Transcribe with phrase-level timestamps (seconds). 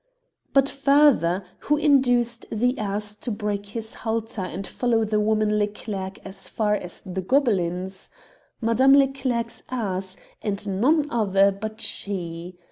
[0.55, 6.17] "But further, who induced the ass to break his halter and follow the woman Leclerc
[6.25, 8.09] as far as the Gobelins?
[8.61, 12.57] Madame Leclerc's ass, and none other but she.